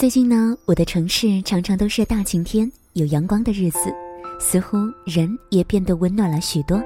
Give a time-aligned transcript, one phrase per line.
[0.00, 3.94] 最近呢，我的城市常常都是大晴天、有阳光的日子，
[4.40, 6.82] 似乎人也变得温暖了许多。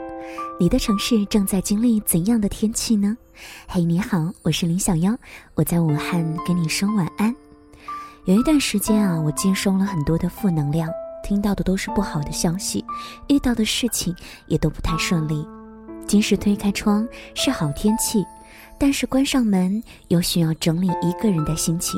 [0.59, 3.17] 你的城市正在经历怎样的天气呢？
[3.69, 5.17] 嘿，你好，我是林小妖，
[5.55, 7.33] 我在武汉跟你说晚安。
[8.25, 10.91] 有一段时间啊，我接收了很多的负能量，
[11.23, 12.85] 听到的都是不好的消息，
[13.29, 14.13] 遇到的事情
[14.49, 15.47] 也都不太顺利。
[16.05, 17.07] 即使推开窗
[17.37, 18.25] 是好天气，
[18.77, 21.97] 但是关上门又需要整理一个人的心情。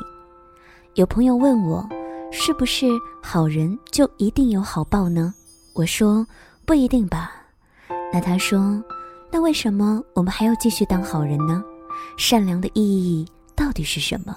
[0.96, 1.86] 有朋友问我，
[2.32, 2.86] 是不是
[3.22, 5.34] 好人就一定有好报呢？
[5.74, 6.26] 我说
[6.64, 7.32] 不一定吧。
[8.10, 8.82] 那他说，
[9.30, 11.62] 那为什么我们还要继续当好人呢？
[12.16, 14.34] 善良的意义到底是什么？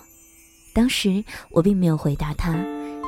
[0.74, 2.54] 当时我并没有回答他，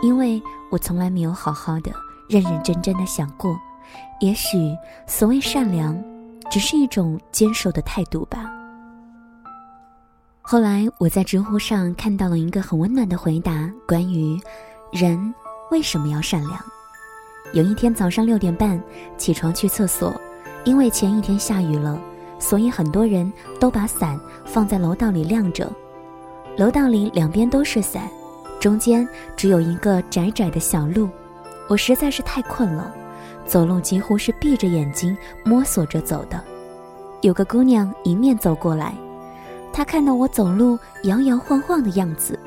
[0.01, 1.91] 因为我从来没有好好的、
[2.29, 3.59] 认认真真的想过。
[4.21, 4.73] 也许
[5.05, 6.01] 所谓善良，
[6.49, 8.49] 只是一种坚守的态度吧。
[10.51, 14.37] 后来我在知乎上看到了一个很温暖的回答，关于
[14.91, 15.33] 人
[15.71, 16.59] 为什么要善良。
[17.53, 18.77] 有一天早上六点半
[19.17, 20.13] 起床去厕所，
[20.65, 21.97] 因为前一天下雨了，
[22.37, 23.31] 所以很多人
[23.61, 25.71] 都把伞放在楼道里晾着。
[26.57, 28.09] 楼道里两边都是伞，
[28.59, 31.07] 中间只有一个窄窄的小路。
[31.69, 32.93] 我实在是太困了，
[33.45, 36.43] 走路几乎是闭着眼睛摸索着走的。
[37.21, 38.93] 有个姑娘迎面走过来。
[39.73, 42.37] 他看到我走路摇摇晃晃的样子，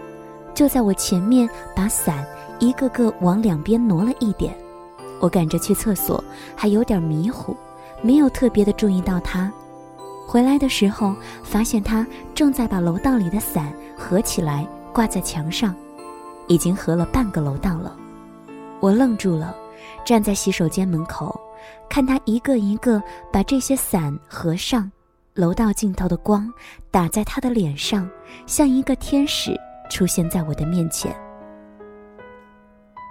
[0.55, 2.25] 就在我前面把伞
[2.58, 4.55] 一个个往两边挪了一点。
[5.20, 6.22] 我赶着去厕所，
[6.55, 7.56] 还有点迷糊，
[8.03, 9.50] 没有特别的注意到他。
[10.27, 15.75] 回来的时候，发现他正在把楼道里的伞合起来挂在墙上，
[16.47, 17.97] 已经合了半个楼道了。
[18.81, 19.56] 我愣住了，
[20.05, 21.41] 站在洗手间门口，
[21.88, 24.91] 看他一个一个把这些伞合上。
[25.35, 26.49] 楼道尽头的光
[26.93, 28.09] 打在他的脸上，
[28.47, 29.53] 像一个天使
[29.91, 31.13] 出现在我的面前。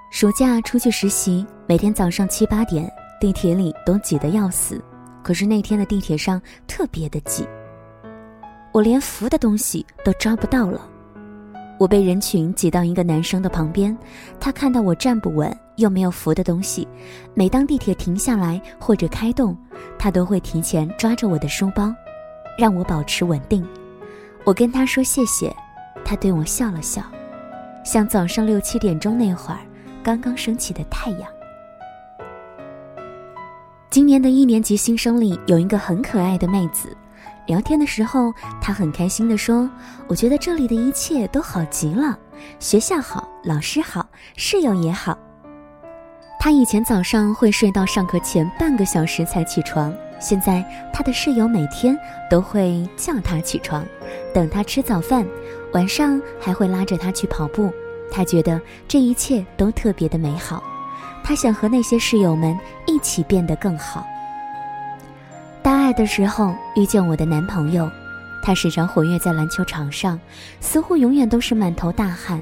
[0.09, 2.89] 暑假出去实习，每天早上七八点，
[3.19, 4.81] 地铁里都挤得要死。
[5.21, 7.45] 可是那天的地铁上特别的挤，
[8.71, 10.79] 我连扶的东西都抓不到了。
[11.77, 13.97] 我被人群挤到一个男生的旁边，
[14.39, 16.87] 他看到我站不稳，又没有扶的东西，
[17.33, 19.57] 每当地铁停下来或者开动，
[19.99, 21.93] 他都会提前抓着我的书包。
[22.57, 23.67] 让我保持稳定，
[24.43, 25.55] 我跟他说谢谢，
[26.05, 27.01] 他对我笑了笑，
[27.83, 29.59] 像早上六七点钟那会儿
[30.03, 31.21] 刚刚升起的太阳。
[33.89, 36.95] 今年的一年级新生里有一个很可爱的妹子，
[37.45, 39.69] 聊天的时候，她很开心地说
[40.09, 42.17] ：“我觉得这里的一切都好极了，
[42.59, 45.17] 学校好，老师好，室友也好。”
[46.39, 49.93] 她以前早上会睡到上课前半个小时才起床。
[50.23, 50.63] 现在，
[50.93, 53.85] 他的室友每天都会叫他起床，
[54.33, 55.27] 等他吃早饭，
[55.73, 57.69] 晚上还会拉着他去跑步。
[58.09, 60.63] 他觉得这一切都特别的美好，
[61.25, 62.57] 他想和那些室友们
[62.87, 64.07] 一起变得更好。
[65.61, 67.91] 大二的时候遇见我的男朋友，
[68.41, 70.17] 他时常活跃在篮球场上，
[70.61, 72.41] 似乎永远都是满头大汗。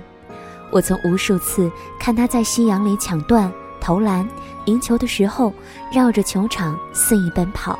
[0.71, 3.51] 我曾无数次看他在夕阳里抢断。
[3.81, 4.25] 投篮、
[4.65, 5.51] 赢球的时候，
[5.91, 7.77] 绕着球场肆意奔跑，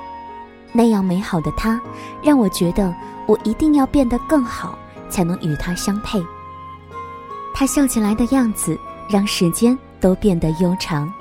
[0.73, 1.79] 那样美好的他，
[2.22, 2.94] 让我觉得
[3.28, 6.22] 我一定要变得更好，才能与他相配。
[7.53, 11.11] 他笑起来的样子，让时间都变得悠长。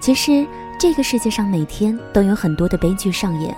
[0.00, 0.46] 其实，
[0.78, 3.54] 这个世界上每天都有很多的悲剧上演，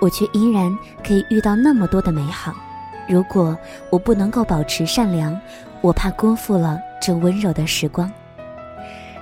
[0.00, 2.52] 我却依然可以遇到那么多的美好。
[3.08, 3.56] 如果
[3.88, 5.40] 我不能够保持善良，
[5.80, 8.10] 我怕辜负了这温柔的时光。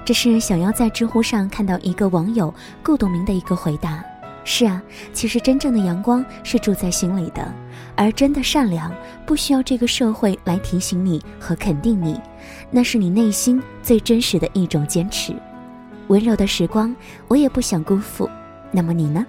[0.04, 4.04] 这是小妖在知乎上看到一个网友顾董明的一个回答。
[4.46, 4.82] 是啊，
[5.14, 7.50] 其实真正的阳光是住在心里的，
[7.96, 8.92] 而真的善良
[9.24, 12.20] 不需要这个社会来提醒你和肯定你，
[12.70, 15.34] 那是你内心最真实的一种坚持。
[16.08, 16.94] 温柔的时光，
[17.26, 18.28] 我也不想辜负。
[18.70, 19.24] 那么你呢？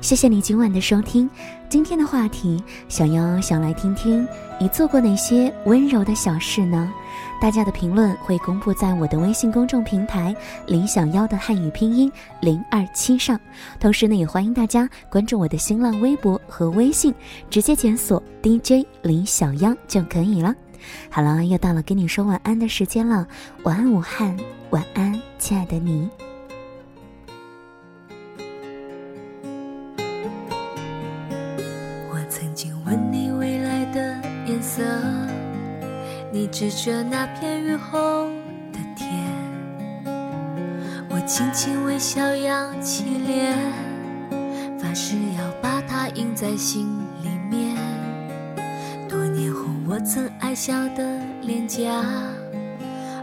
[0.00, 1.28] 谢谢你今晚的收听。
[1.68, 4.24] 今天的话题，小妖想来听听
[4.60, 6.92] 你做过哪些温柔的小事呢？
[7.40, 10.34] 大家的评论会公布在我的微信公众平台
[10.66, 12.10] “林小妖”的汉语拼音
[12.40, 13.38] 零二七上，
[13.78, 17.14] 同时呢，也欢迎大家关注我的新浪微博和微信，
[17.50, 20.54] 直接检索 DJ 林小妖就可以了。
[21.10, 23.26] 好了，又到了跟你说晚安的时间了，
[23.64, 24.36] 晚安武汉，
[24.70, 26.25] 晚安亲爱的你。
[36.58, 38.30] 指着那片雨后
[38.72, 39.12] 的天，
[41.10, 43.54] 我轻轻微笑，扬起脸，
[44.78, 47.76] 发誓要把它印在心里面。
[49.06, 52.02] 多年后，我曾爱笑的脸颊，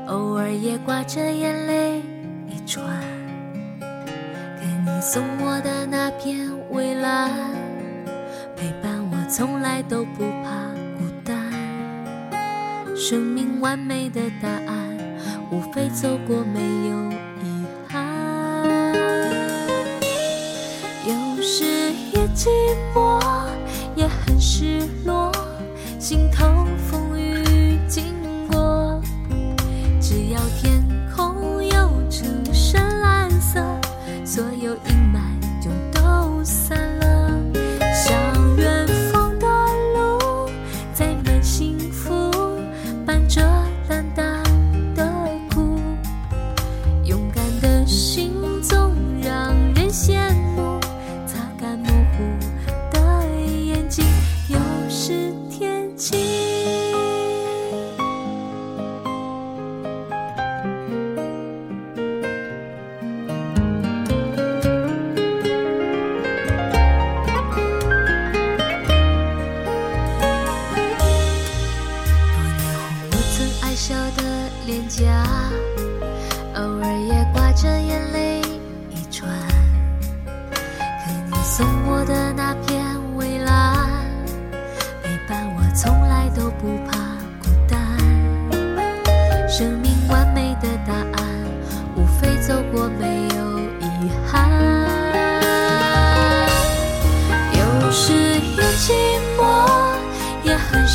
[0.06, 2.04] 偶尔也挂着眼泪
[2.48, 2.86] 一串。
[3.80, 7.32] 给你送我的那片蔚蓝，
[8.56, 10.63] 陪伴我从来都不怕。
[13.06, 14.98] 生命完美的答案，
[15.52, 17.12] 无非走过没有
[17.44, 18.96] 遗憾。
[21.06, 21.66] 有时
[22.14, 22.48] 也寂
[22.96, 23.22] 寞，
[48.04, 48.33] 心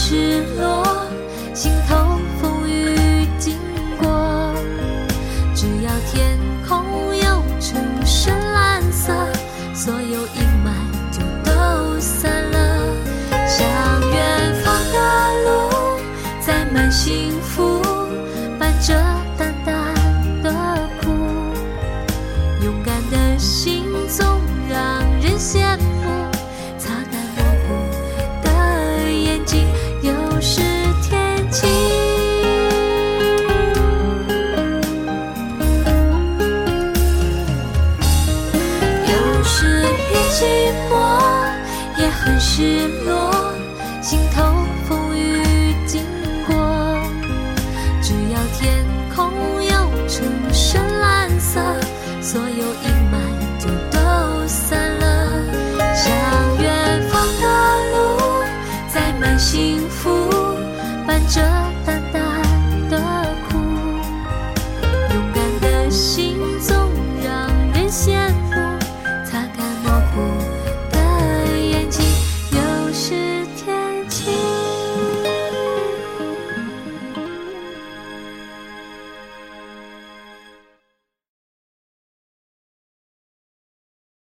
[0.08, 1.04] 失落，
[1.52, 1.94] 心头
[2.40, 3.58] 风雨经
[4.00, 4.54] 过。
[5.54, 9.12] 只要天空有成深蓝色，
[9.74, 10.72] 所有阴霾
[11.12, 12.56] 就都散了。
[13.46, 13.60] 向
[14.10, 14.96] 远方的
[15.44, 15.46] 路，
[16.40, 17.82] 载满幸福，
[18.58, 18.94] 伴着
[19.36, 19.94] 淡淡
[20.42, 20.50] 的
[21.02, 21.12] 苦。
[22.64, 24.24] 勇敢的心总
[24.70, 25.77] 让人羡慕，
[40.38, 40.44] 寂
[40.88, 41.50] 寞，
[41.98, 43.52] 也很失落，
[44.00, 44.44] 心头